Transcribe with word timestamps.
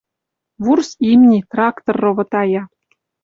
Вурс 0.63 0.89
имни— 1.11 1.39
трактор 1.51 1.95
ровотая. 2.03 2.61